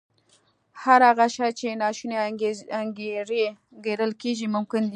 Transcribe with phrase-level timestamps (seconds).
[0.83, 2.17] هر هغه شی چې ناشونی
[2.81, 4.89] انګېرل کېږي ممکن دی